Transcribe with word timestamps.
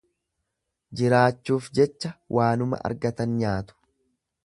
Jiraachuuf 1.01 1.69
jecha 1.81 2.13
waanuma 2.39 2.83
argatan 2.91 3.37
nyaatu. 3.43 3.79